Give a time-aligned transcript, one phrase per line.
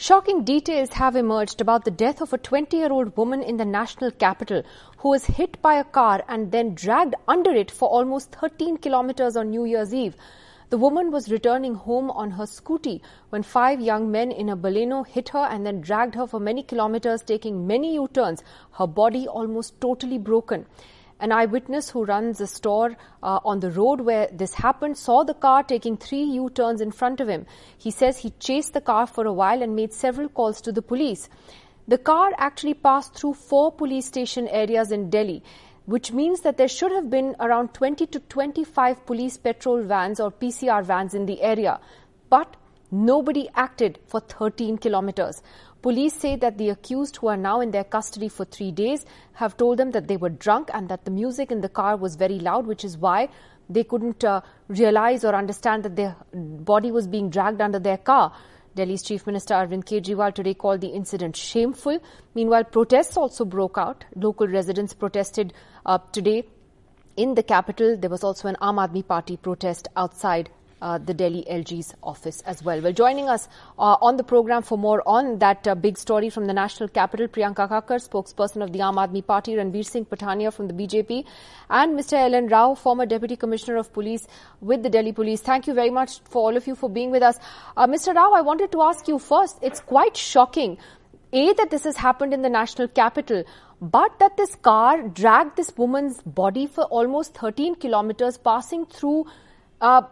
[0.00, 3.64] Shocking details have emerged about the death of a 20 year old woman in the
[3.64, 4.62] national capital
[4.98, 9.36] who was hit by a car and then dragged under it for almost 13 kilometers
[9.36, 10.14] on New Year's Eve.
[10.70, 13.00] The woman was returning home on her scooty
[13.30, 16.62] when five young men in a Baleno hit her and then dragged her for many
[16.62, 18.44] kilometers, taking many U turns,
[18.74, 20.64] her body almost totally broken.
[21.20, 25.34] An eyewitness who runs a store uh, on the road where this happened saw the
[25.34, 27.44] car taking three U turns in front of him.
[27.76, 30.82] He says he chased the car for a while and made several calls to the
[30.82, 31.28] police.
[31.88, 35.42] The car actually passed through four police station areas in Delhi,
[35.86, 40.30] which means that there should have been around 20 to 25 police patrol vans or
[40.30, 41.80] PCR vans in the area.
[42.30, 42.56] But
[42.90, 45.42] nobody acted for 13 kilometers.
[45.80, 49.56] Police say that the accused, who are now in their custody for three days, have
[49.56, 52.40] told them that they were drunk and that the music in the car was very
[52.40, 53.28] loud, which is why
[53.70, 58.32] they couldn't uh, realize or understand that their body was being dragged under their car.
[58.74, 62.00] Delhi's Chief Minister Arvind Kejriwal today called the incident shameful.
[62.34, 64.04] Meanwhile, protests also broke out.
[64.16, 65.52] Local residents protested
[65.86, 66.44] uh, today
[67.16, 67.96] in the capital.
[67.96, 70.50] There was also an Aam Aadmi Party protest outside
[70.80, 72.80] uh, the Delhi LG's office as well.
[72.80, 73.48] Well, joining us
[73.78, 77.28] uh, on the program for more on that uh, big story from the national capital,
[77.28, 81.24] Priyanka Kakkar, spokesperson of the Aam Aadmi Party, Ranveer Singh Pathania from the BJP,
[81.70, 82.14] and Mr.
[82.14, 82.48] L.N.
[82.48, 84.26] Rao, former Deputy Commissioner of Police
[84.60, 85.40] with the Delhi Police.
[85.40, 87.38] Thank you very much for all of you for being with us.
[87.76, 88.14] Uh, Mr.
[88.14, 90.78] Rao, I wanted to ask you first, it's quite shocking,
[91.32, 93.44] A, that this has happened in the national capital,
[93.80, 99.26] but that this car dragged this woman's body for almost 13 kilometers, passing through
[99.80, 100.02] uh,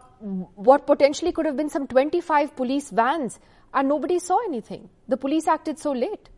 [0.55, 3.39] what potentially could have been some 25 police vans
[3.73, 4.89] and nobody saw anything.
[5.07, 6.29] The police acted so late.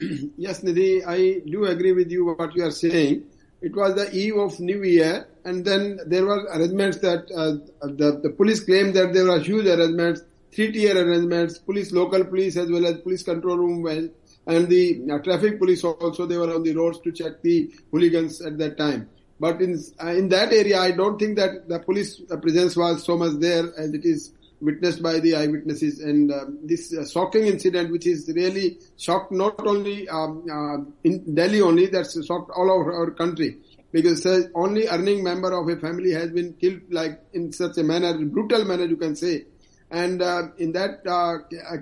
[0.36, 3.24] yes, Nidhi, I do agree with you what you are saying.
[3.60, 8.20] It was the eve of New Year, and then there were arrangements that uh, the,
[8.22, 12.84] the police claimed that there were huge arrangements, three-tier arrangements, police, local police as well
[12.84, 14.10] as police control room
[14.46, 18.40] and the uh, traffic police also, they were on the roads to check the hooligans
[18.42, 19.08] at that time.
[19.44, 23.18] But in uh, in that area, I don't think that the police presence was so
[23.18, 26.00] much there as it is witnessed by the eyewitnesses.
[26.00, 31.34] And uh, this uh, shocking incident, which is really shocked not only um, uh, in
[31.34, 33.58] Delhi only, that's shocked all over our country.
[33.92, 37.82] Because uh, only earning member of a family has been killed like in such a
[37.82, 39.44] manner, brutal manner you can say.
[39.90, 41.04] And uh, in that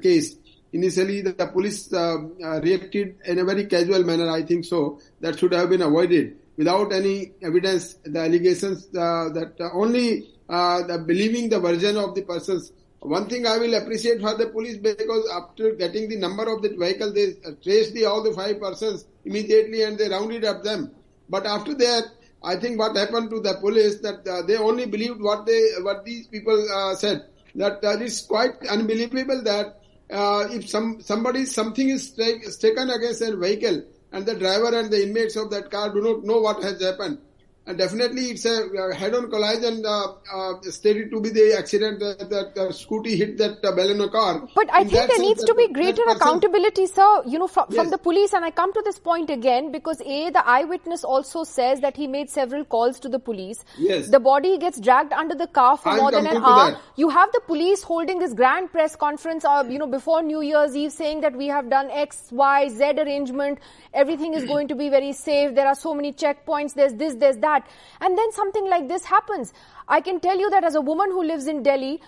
[0.03, 0.34] case,
[0.72, 4.98] initially the, the police reacted in a very casual manner, I think so.
[5.20, 10.82] That should have been avoided without any evidence, the allegations uh, that uh, only uh,
[10.86, 12.72] the believing the version of the persons.
[13.00, 16.68] One thing I will appreciate for the police because after getting the number of the
[16.68, 17.32] vehicle, they
[17.64, 20.92] traced the, all the five persons immediately and they rounded up them.
[21.28, 22.04] But after that,
[22.44, 26.04] I think what happened to the police that uh, they only believed what they what
[26.04, 27.26] these people uh, said.
[27.56, 29.80] That uh, it's quite unbelievable that
[30.10, 34.90] uh, if some somebody something is take, taken against a vehicle and the driver and
[34.90, 37.18] the inmates of that car do not know what has happened.
[37.64, 42.60] And definitely it's a head-on collision uh, uh, stated to be the accident that, that
[42.60, 44.48] uh, scooty hit that uh, Baleno car.
[44.52, 47.76] But I In think there needs to be greater accountability, sir, you know, from, yes.
[47.76, 48.32] from the police.
[48.32, 52.08] And I come to this point again because A, the eyewitness also says that he
[52.08, 53.64] made several calls to the police.
[53.78, 54.08] Yes.
[54.08, 56.72] The body gets dragged under the car for I'm more than an hour.
[56.72, 56.80] That.
[56.96, 60.74] You have the police holding this grand press conference, uh, you know, before New Year's
[60.74, 63.60] Eve saying that we have done X, Y, Z arrangement.
[63.94, 65.54] Everything is going to be very safe.
[65.54, 66.74] There are so many checkpoints.
[66.74, 67.68] There's this, there's that that.
[68.00, 69.52] And then something like this happens.
[69.88, 72.00] I can tell you that as a woman who lives in Delhi,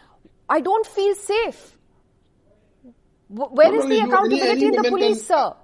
[0.49, 1.77] I don't feel safe.
[3.29, 5.55] Where is the accountability in the police, sir?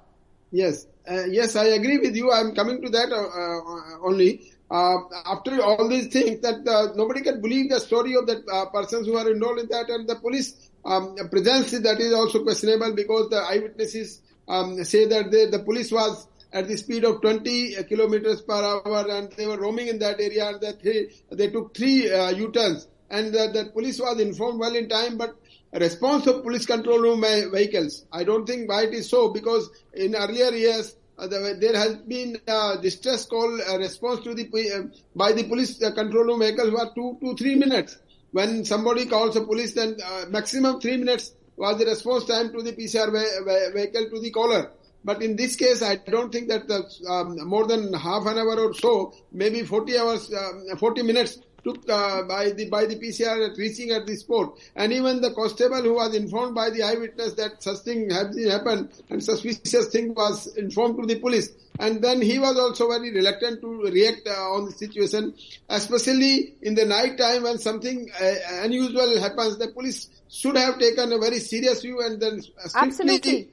[0.50, 2.32] Yes, uh, yes, I agree with you.
[2.32, 4.52] I'm coming to that uh, uh, only.
[4.70, 8.66] Uh, after all these things, that uh, nobody can believe the story of the uh,
[8.66, 12.94] persons who are involved in that, and the police um, presence that is also questionable
[12.94, 17.82] because the eyewitnesses um, say that they, the police was at the speed of 20
[17.84, 21.74] kilometers per hour and they were roaming in that area and that they, they took
[21.76, 25.36] three uh, U-turns and the, the police was informed well in time but
[25.72, 28.04] response of police control room vehicles.
[28.12, 31.96] I don't think why it is so because in earlier years uh, the, there has
[31.96, 36.40] been uh, distress call uh, response to the uh, by the police uh, control room
[36.40, 37.98] vehicles was two to three minutes.
[38.32, 42.62] When somebody calls the police, then uh, maximum three minutes was the response time to
[42.62, 43.12] the PCR
[43.74, 44.70] vehicle to the caller.
[45.04, 48.58] But in this case, I don't think that the, um, more than half an hour
[48.58, 53.50] or so, maybe 40 hours, uh, 40 minutes took uh, by the by the PCR
[53.50, 57.34] at reaching at the spot, and even the constable who was informed by the eyewitness
[57.34, 62.20] that such thing had happened and suspicious thing was informed to the police, and then
[62.20, 65.34] he was also very reluctant to react uh, on the situation,
[65.68, 68.32] especially in the night time when something uh,
[68.62, 69.58] unusual happens.
[69.58, 72.40] The police should have taken a very serious view and then
[72.74, 73.50] absolutely.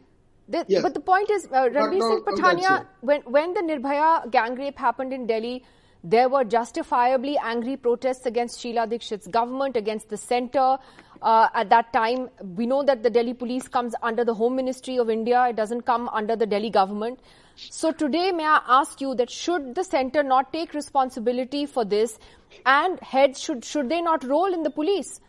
[0.49, 0.81] The, yes.
[0.81, 5.11] But the point is, uh, Ranveer Singh Pathania, when, when the Nirbhaya gang rape happened
[5.11, 5.63] in Delhi,
[6.03, 10.77] there were justifiably angry protests against Sheila Dikshit's government, against the centre.
[11.21, 14.97] Uh, at that time, we know that the Delhi police comes under the Home Ministry
[14.97, 15.47] of India.
[15.49, 17.19] It doesn't come under the Delhi government.
[17.55, 22.19] So today, may I ask you that should the centre not take responsibility for this
[22.65, 25.19] and heads should, should they not roll in the police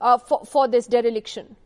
[0.00, 1.56] uh, for, for this dereliction?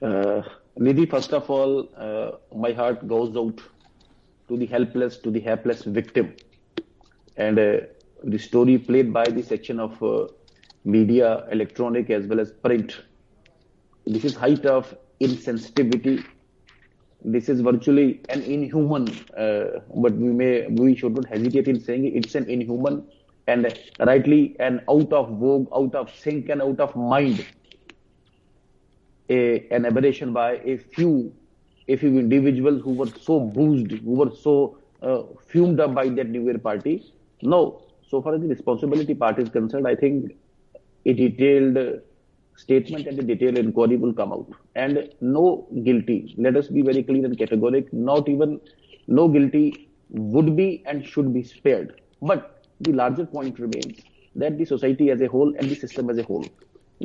[0.00, 0.42] Uh,
[0.78, 3.60] Nidhi, first of all, uh, my heart goes out
[4.48, 6.34] to the helpless, to the helpless victim.
[7.36, 7.76] And uh,
[8.24, 10.26] the story played by the section of uh,
[10.84, 13.00] media, electronic as well as print.
[14.04, 16.24] This is height of insensitivity.
[17.24, 22.04] This is virtually an inhuman, uh, but we may, we should not hesitate in saying
[22.04, 22.16] it.
[22.16, 23.06] it's an inhuman
[23.46, 27.46] and rightly an out of vogue, out of sync and out of mind
[29.28, 31.32] a, an aberration by a few
[31.88, 36.30] a few individuals who were so bruised, who were so uh, fumed up by that
[36.30, 37.12] New Year party.
[37.42, 40.32] No, so far as the responsibility part is concerned, I think
[41.04, 42.00] a detailed
[42.56, 44.50] statement and a detailed inquiry will come out.
[44.74, 48.60] And no guilty, let us be very clear and categoric, not even
[49.06, 52.00] no guilty would be and should be spared.
[52.22, 54.00] But the larger point remains
[54.36, 56.46] that the society as a whole and the system as a whole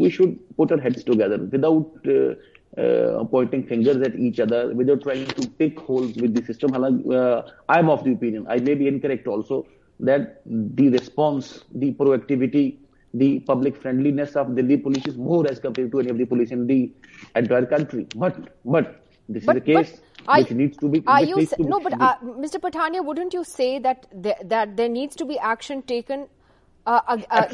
[0.04, 2.34] we should put our heads together without uh,
[2.82, 6.74] uh, pointing fingers at each other, without trying to pick holes with the system.
[6.74, 9.66] Uh, I'm of the opinion, I may be incorrect also,
[10.00, 12.78] that the response, the proactivity,
[13.14, 16.52] the public friendliness of Delhi police is more as compared to any of the police
[16.52, 16.92] in the
[17.36, 18.08] entire country.
[18.16, 20.02] But, but this but, is a case
[20.36, 21.04] which needs to be.
[21.08, 21.80] Are you no?
[21.80, 22.60] But uh, Mr.
[22.66, 26.28] Pathania, wouldn't you say that there, that there needs to be action taken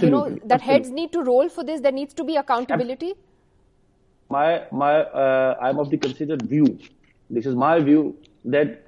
[0.02, 0.66] you know that Absolutely.
[0.66, 1.82] heads need to roll for this.
[1.82, 3.14] There needs to be accountability.
[4.30, 6.80] My my, uh, I'm of the considered view.
[7.30, 8.82] This is my view that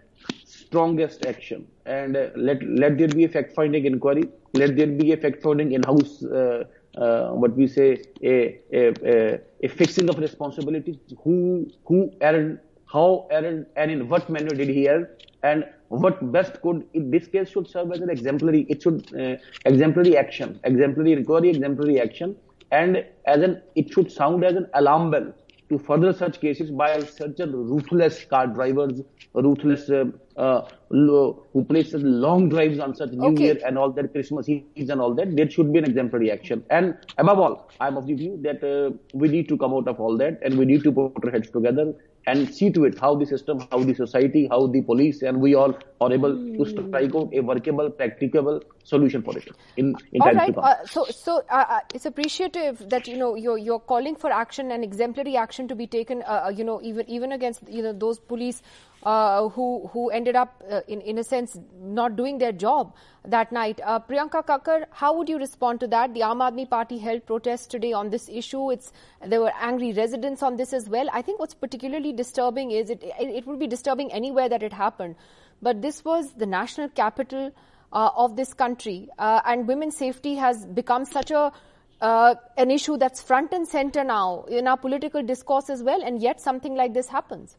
[0.45, 4.23] strongest action and uh, let let there be a fact finding inquiry.
[4.53, 6.23] Let there be a fact finding in house.
[6.23, 10.97] Uh, what we say a, a, a, a fixing of responsibilities.
[11.23, 12.59] Who who erred,
[12.91, 15.09] how erred, and in what manner did he err,
[15.43, 19.35] and what best could in this case should serve as an exemplary it should uh,
[19.65, 22.35] exemplary action exemplary inquiry exemplary action.
[22.69, 25.33] And as an it should sound as an alarm bell
[25.69, 29.01] to further such cases by such a ruthless car drivers
[29.33, 30.05] ruthless uh,
[30.37, 33.43] uh, who place long drives on such new okay.
[33.43, 36.63] year and all that christmas Eve and all that there should be an exemplary action.
[36.69, 39.99] And above all i'm of the view that uh, we need to come out of
[39.99, 41.93] all that and we need to put our heads together
[42.27, 45.55] and see to it how the system, how the society, how the police, and we
[45.55, 46.57] all are able mm.
[46.57, 50.57] to strike out a workable, practicable solution for it in, in all right.
[50.57, 54.71] Uh, so, so uh, uh, it's appreciative that you know you're you're calling for action
[54.71, 56.21] and exemplary action to be taken.
[56.23, 58.61] Uh, uh, you know, even even against you know those police
[59.03, 61.59] uh, who who ended up uh, in in a sense
[61.99, 62.95] not doing their job
[63.35, 63.81] that night.
[63.83, 66.13] Uh, Priyanka Kakkar, how would you respond to that?
[66.13, 68.65] The Aam Aadmi Party held protests today on this issue.
[68.71, 68.93] It's
[69.35, 71.15] there were angry residents on this as well.
[71.21, 74.83] I think what's particularly disturbing is it it, it would be disturbing anywhere that it
[74.83, 75.15] happened,
[75.61, 77.51] but this was the national capital
[77.93, 81.51] uh, of this country, uh, and women's safety has become such a
[81.99, 86.21] uh, an issue that's front and center now in our political discourse as well, and
[86.21, 87.57] yet something like this happens.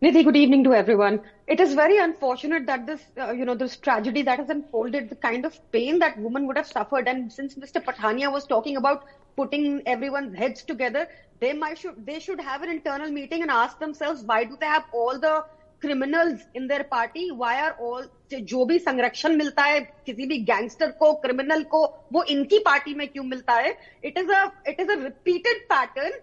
[0.00, 1.20] Nidhi, good evening to everyone.
[1.48, 5.16] It is very unfortunate that this, uh, you know, this tragedy that has unfolded, the
[5.16, 7.08] kind of pain that woman would have suffered.
[7.08, 7.84] And since Mr.
[7.84, 11.08] Pathania was talking about putting everyone's heads together,
[11.40, 14.66] they might should they should have an internal meeting and ask themselves why do they
[14.66, 15.44] have all the
[15.80, 20.90] criminals in their party why are all जो भी संरक्षण मिलता है किसी भी gangster
[20.98, 23.70] को criminal को वो इनकी पार्टी में क्यों मिलता है
[24.04, 26.18] it is a it is a repeated pattern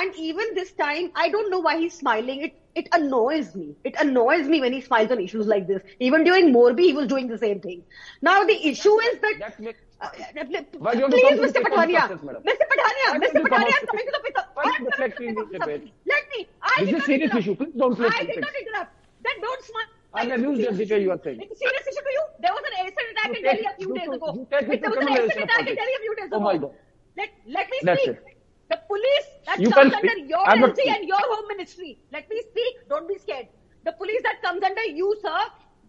[0.00, 3.74] and even this time I don't know why he smiling it it annoys me.
[3.84, 5.82] It annoys me when he smiles on issues like this.
[6.00, 7.82] Even during Morbi, he was doing the same thing.
[8.20, 9.36] Now the issue is that.
[9.38, 9.60] That's
[10.00, 10.08] uh,
[10.40, 11.62] please, Mr.
[11.62, 12.08] Pathania.
[12.50, 12.66] Mr.
[12.72, 13.08] Pathania.
[13.24, 13.38] Mr.
[13.44, 13.78] Pathania,
[16.06, 16.48] Let me.
[16.62, 18.93] I did not interrupt.
[19.44, 19.90] Don't smile.
[20.14, 21.40] I'm at the way you are saying.
[21.62, 22.24] Serious issue to you.
[22.40, 24.46] There was an acid attack in Delhi a few days oh ago.
[24.50, 26.36] There was an acid attack in Delhi a few days ago.
[26.36, 26.72] Oh my God.
[27.16, 28.16] Let, let me That's speak.
[28.16, 28.38] It.
[28.70, 31.98] The police that you comes under your I'm LG and your home ministry.
[32.12, 32.88] Let me speak.
[32.88, 33.48] Don't be scared.
[33.84, 35.40] The police that comes under you, sir,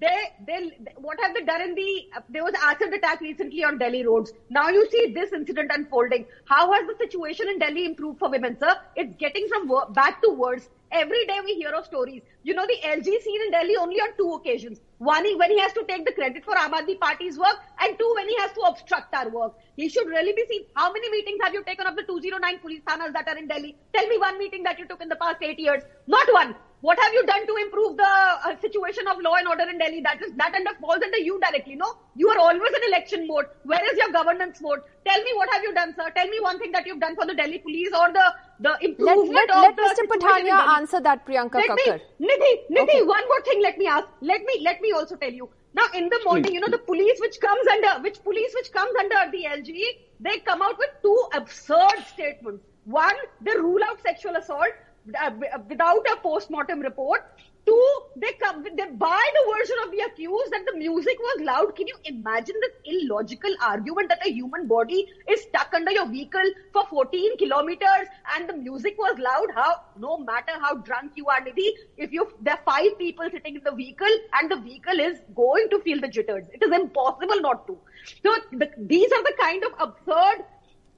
[0.01, 4.05] they, they, what have they done in the, there was acid attack recently on Delhi
[4.05, 4.33] roads.
[4.49, 6.25] Now you see this incident unfolding.
[6.45, 8.75] How has the situation in Delhi improved for women, sir?
[8.95, 10.69] It's getting from wor- bad to worse.
[10.91, 12.21] Every day we hear of stories.
[12.43, 14.79] You know, the LG seen in Delhi only on two occasions.
[14.97, 18.29] One, when he has to take the credit for Aam Party's work, and two, when
[18.29, 19.53] he has to obstruct our work.
[19.75, 20.65] He should really be seen.
[20.75, 23.75] How many meetings have you taken of the 209 police thanas that are in Delhi?
[23.93, 25.83] Tell me one meeting that you took in the past eight years.
[26.07, 26.55] Not one.
[26.86, 28.04] What have you done to improve the
[28.48, 30.01] uh, situation of law and order in Delhi?
[30.08, 31.75] That is that under falls under you directly.
[31.75, 33.46] No, you are always in election mode.
[33.63, 34.82] Where is your governance mode?
[35.08, 36.08] Tell me what have you done, sir?
[36.15, 38.25] Tell me one thing that you've done for the Delhi police or the
[38.68, 39.96] the Let, improvement let, of let the Mr.
[40.04, 41.98] situation in Pathania answer that, Priyanka Let Kakkar.
[42.20, 43.01] me, Nidhi, Nidhi, Okay.
[43.15, 43.65] one more thing.
[43.68, 44.08] Let me ask.
[44.34, 45.50] Let me let me also tell you.
[45.82, 49.04] Now, in the morning, you know, the police which comes under which police which comes
[49.06, 49.82] under the LG,
[50.30, 52.63] they come out with two absurd statements.
[53.01, 54.82] One, they rule out sexual assault
[55.13, 57.21] Uh, uh, without a post-mortem report.
[57.63, 61.75] Two, they come, they buy the version of the accused that the music was loud.
[61.75, 66.50] Can you imagine this illogical argument that a human body is stuck under your vehicle
[66.74, 69.47] for 14 kilometers and the music was loud?
[69.53, 73.55] How, no matter how drunk you are, Nidhi, if you, there are five people sitting
[73.55, 76.45] in the vehicle and the vehicle is going to feel the jitters.
[76.51, 77.77] It is impossible not to.
[78.24, 80.45] So the, these are the kind of absurd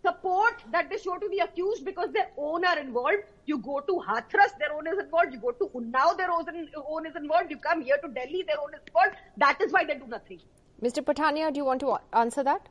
[0.05, 3.23] support that they show to the accused because their own are involved.
[3.45, 5.33] You go to Hathras, their own is involved.
[5.33, 6.45] You go to Unnao, their own,
[6.89, 7.51] own is involved.
[7.51, 9.15] You come here to Delhi, their own is involved.
[9.37, 10.39] That is why they do nothing.
[10.81, 11.03] Mr.
[11.03, 12.67] Pathania, do you want to answer that?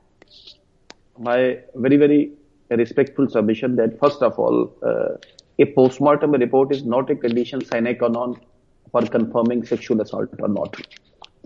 [1.18, 2.32] my very, very
[2.70, 5.16] respectful submission that first of all, uh,
[5.58, 8.38] a post-mortem report is not a condition sine qua non
[8.92, 10.76] for confirming sexual assault or not.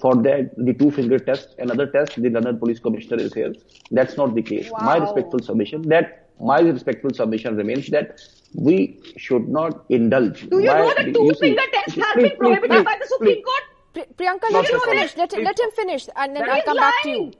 [0.00, 3.52] For that, the two-finger test, another test, the London Police Commissioner is here.
[3.90, 4.71] That's not the case.
[4.73, 8.19] My respectful submission that my respectful submission remains that
[8.54, 10.49] we should not indulge.
[10.49, 12.85] Do you My- know the you two see- finger test has please, been prohibited please,
[12.85, 13.45] by the please, Supreme please.
[13.45, 13.64] Court?
[13.92, 15.16] Pri- Priyanka, let him finish.
[15.16, 17.33] Let, let him finish and then That I'll He's come back to you.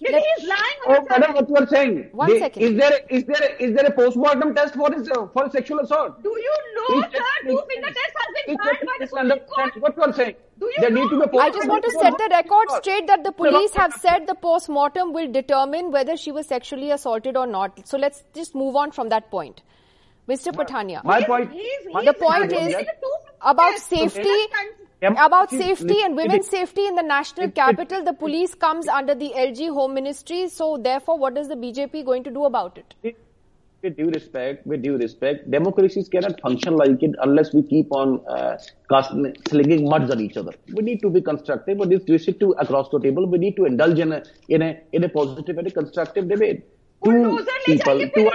[0.00, 0.14] Lying.
[0.14, 1.34] Nidhi Let- is lying Oh, madam, side.
[1.34, 2.08] what you are saying?
[2.12, 2.62] One The- second.
[2.62, 6.22] Is there is there is there a post-mortem test for his uh, for sexual assault?
[6.22, 8.96] Do you know, Please, sir, please, two please, finger test has been please, banned by
[8.98, 9.82] the please Supreme Court?
[9.82, 10.34] What you are saying?
[10.58, 11.02] Do you there know?
[11.02, 13.32] need to be a I post-mortem just want to set the record straight that the
[13.32, 17.86] police have said the post-mortem will determine whether she was sexually assaulted or not.
[17.86, 19.62] So let's just move on from that point.
[20.28, 20.52] Mr.
[20.52, 21.02] Pathania.
[21.04, 21.52] My He's- point.
[21.52, 24.28] he's- my the he's point is It's a two-finger about safety
[24.60, 25.58] Am- about hmm.
[25.58, 29.94] safety and women's safety in the national capital, the police comes under the LG Home
[29.94, 30.48] Ministry.
[30.48, 33.16] So therefore, what is the BJP going to do about it?
[33.82, 38.20] With due respect, with due respect, democracies cannot function like it unless we keep on
[38.26, 38.56] uh,
[38.90, 40.52] casting, slinging muds on each other.
[40.74, 43.28] We need to be constructive, but it's restricted to across the table.
[43.28, 46.64] We need to indulge in a in a in a positive and a constructive debate.
[47.04, 48.30] Two people, two.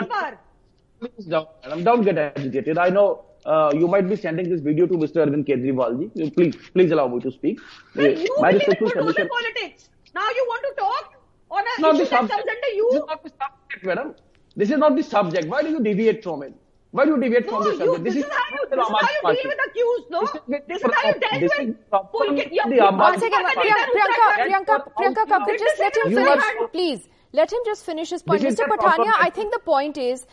[1.01, 1.49] Please, don't,
[1.83, 2.77] don't get agitated.
[2.77, 5.25] I know uh, you might be sending this video to Mr.
[5.25, 6.29] Arvind Kejriwal ji.
[6.31, 7.59] Please, please allow me to speak.
[7.95, 9.29] Sir, Uh, you My believe in respectful bulldozer submission.
[9.29, 9.89] politics.
[10.15, 11.13] Now you want to talk
[11.51, 12.49] on This is not issue the that comes subject.
[12.55, 12.89] under you?
[12.91, 14.15] This is not the subject, madam.
[14.55, 15.47] This is not the subject.
[15.47, 16.53] Why do you deviate from it?
[16.91, 18.03] Why do you deviate No, from the you, subject?
[18.03, 19.41] this, is how you, the this is Aam how Aadmi you Party.
[19.41, 20.21] deal with accused, no?
[20.21, 22.49] This is the This is how you dealt this with is the Pulkit.
[22.51, 23.59] Yeah, the you- Aam one Aadmi second Party.
[23.61, 26.43] priyanka priyanka priyanka, priyanka just let him finish
[26.73, 27.01] please
[27.39, 30.25] let him just finish his point mr patania i think the point is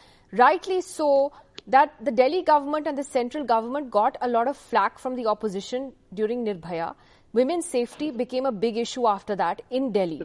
[0.43, 1.11] rightly so
[1.77, 5.27] that the delhi government and the central government got a lot of flack from the
[5.35, 6.91] opposition during nirbhaya
[7.41, 10.21] women's safety became a big issue after that in delhi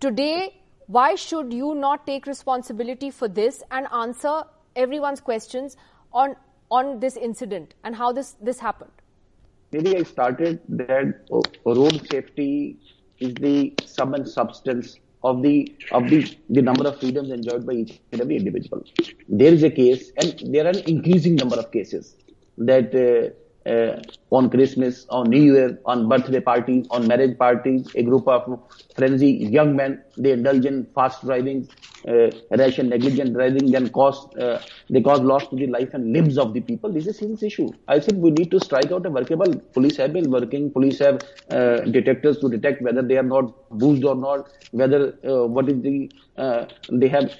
[0.00, 0.56] Today,
[0.86, 4.44] why should you not take responsibility for this and answer
[4.74, 5.76] everyone's questions
[6.10, 6.36] on
[6.70, 8.90] on this incident and how this this happened?
[9.72, 12.78] Maybe I started that uh, road safety
[13.18, 17.74] is the sum and substance of the of the, the number of freedoms enjoyed by
[17.74, 18.84] each and every individual.
[19.28, 22.16] There is a case, and there are an increasing number of cases
[22.58, 23.34] that uh,
[23.66, 23.96] uh,
[24.30, 28.60] on Christmas, on New Year, on birthday parties, on marriage parties, a group of
[28.96, 31.68] frenzy young men they indulge in fast driving,
[32.08, 36.12] uh, rash and negligent driving, then cause uh, they cause loss to the life and
[36.12, 36.92] limbs of the people.
[36.92, 37.70] This is a serious issue.
[37.88, 39.58] I said we need to strike out a workable.
[39.74, 40.70] Police have been working.
[40.70, 45.46] Police have uh, detectors to detect whether they are not boozed or not, whether uh,
[45.46, 47.30] what is the uh, they have.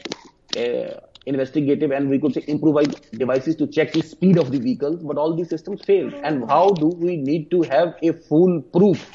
[1.27, 5.19] Investigative and we could say improvised devices to check the speed of the vehicles, but
[5.19, 9.07] all these systems failed And how do we need to have a foolproof,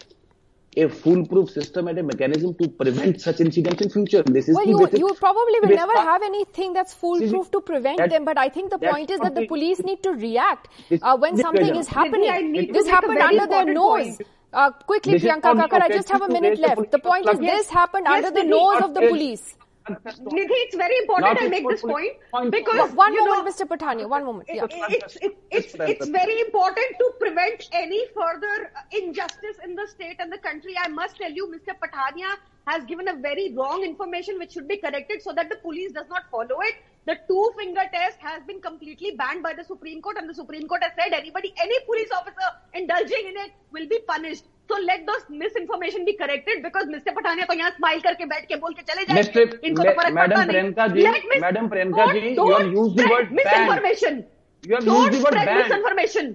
[0.78, 4.22] a foolproof system and a mechanism to prevent such incidents in future?
[4.22, 6.06] This is Well, you, basic- you probably will never part.
[6.08, 9.34] have anything that's foolproof to prevent that- them, but I think the point is that
[9.34, 10.68] the the- police need to react
[11.02, 12.30] uh, when something is happening.
[12.30, 14.22] I need to This happened under their nose.
[14.54, 16.92] Uh, quickly, This is Priyanka not Kakkar, I the just have a minute left.
[16.92, 19.10] The point is this happened Yes, under the nose of the fair.
[19.10, 19.56] police.
[19.88, 23.52] Nidhi, it's very important I make this point, point because No, one you moment, know,
[23.52, 23.68] Mr.
[23.70, 24.10] Pathania.
[24.10, 24.50] One moment.
[24.52, 24.64] Yeah.
[24.66, 30.16] it- it's it, it's it's very important to prevent any further injustice in the state
[30.20, 30.76] and the country.
[30.84, 31.78] I must tell you, Mr.
[31.84, 32.34] Pathania
[32.66, 36.08] has given a very wrong information which should be corrected so that the police does
[36.10, 36.76] not follow it.
[37.06, 40.68] The two finger test has been completely banned by the Supreme Court, and the Supreme
[40.68, 44.46] Court has said anybody, any police officer indulging in it will be punished.
[44.70, 45.18] So let the
[45.58, 49.04] misinformation be corrected because mister Pathania को यहाँ smile करके बैठ के बोल के चले
[49.06, 51.08] जाए madam Priyanka ji
[51.42, 54.24] madam Priyanka ji you have use the misinformation
[54.64, 55.38] use the word
[55.72, 56.34] misinformation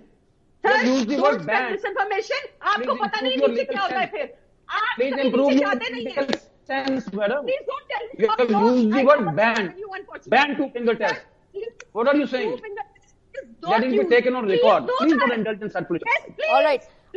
[0.65, 1.11] sir use the
[1.87, 4.25] information आपको पता नहीं क्या होता है फिर
[4.69, 4.99] आप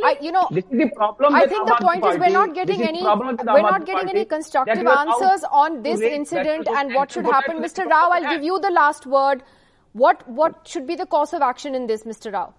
[0.04, 1.36] I, you know, This is the problem.
[1.36, 3.62] I think the Aam Aadmi point is we're not getting any the problem with we're
[3.62, 7.12] not getting any constructive that you are out answers on this raise incident and what
[7.12, 7.58] should happen.
[7.58, 7.86] Mr.
[7.86, 9.44] Rao, I'll give you the last word.
[9.92, 12.34] What what should be the course of action in this, Mr.
[12.34, 12.54] Rao?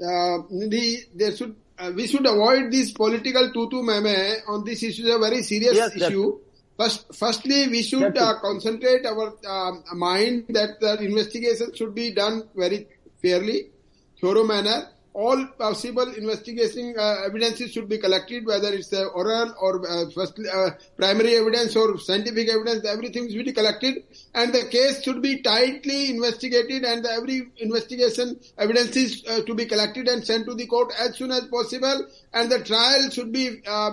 [0.00, 5.02] uh, the, there should uh, we should avoid this political tutu meme on this issue.
[5.06, 6.10] It's a very serious Yes, yes.
[6.10, 6.38] issue.
[6.78, 12.48] First, firstly, we should uh, concentrate our um, mind that the investigation should be done
[12.54, 12.88] very
[13.22, 13.70] fairly,
[14.20, 14.88] thorough manner.
[15.14, 20.40] All possible investigation uh, evidences should be collected, whether it's uh, oral or uh, first,
[20.52, 22.84] uh, primary evidence or scientific evidence.
[22.84, 24.02] Everything should be collected,
[24.34, 29.66] and the case should be tightly investigated, and every investigation evidence is uh, to be
[29.66, 32.06] collected and sent to the court as soon as possible.
[32.32, 33.92] And the trial should be uh,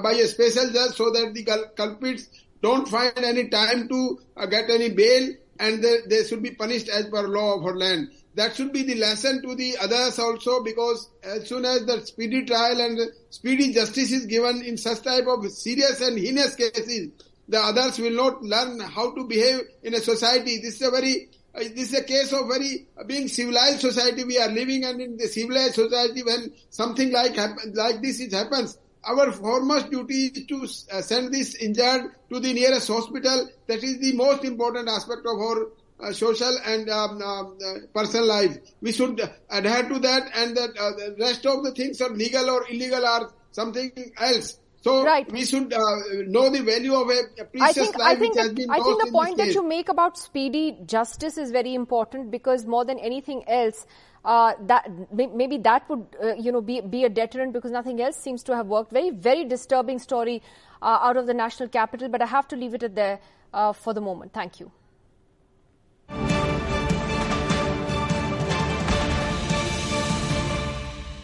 [0.00, 2.28] by a special judge, so that the culprits
[2.62, 5.28] don't find any time to get any bail,
[5.62, 8.10] and they, they should be punished as per law of her land.
[8.34, 12.44] That should be the lesson to the others also because as soon as the speedy
[12.44, 12.98] trial and
[13.30, 17.10] speedy justice is given in such type of serious and heinous cases,
[17.48, 20.58] the others will not learn how to behave in a society.
[20.58, 24.24] This is a very, uh, this is a case of very uh, being civilized society
[24.24, 28.32] we are living and in the civilized society when something like happen, like this is
[28.32, 33.48] happens, our foremost duty is to uh, send this injured to the nearest hospital.
[33.66, 35.66] That is the most important aspect of our
[36.00, 38.58] uh, social and um, um, uh, personal life.
[38.80, 42.50] We should adhere to that, and that uh, the rest of the things are legal
[42.50, 44.58] or illegal are something else.
[44.82, 45.30] So Right.
[45.30, 45.80] we should uh,
[46.26, 48.80] know the value of a, precious think I life think which has the, been I
[48.80, 52.98] think the point that you make about speedy justice is very important because more than
[52.98, 53.86] anything else,
[54.24, 58.16] uh, that maybe that would uh, you know be be a deterrent because nothing else
[58.16, 58.92] seems to have worked.
[58.92, 60.42] Very very disturbing story
[60.80, 63.20] uh, out of the national capital, but I have to leave it at there
[63.54, 64.32] uh, for the moment.
[64.32, 64.72] Thank you.